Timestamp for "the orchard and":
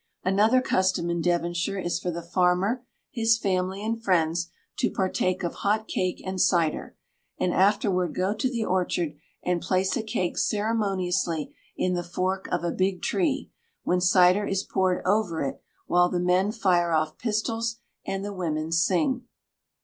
8.49-9.61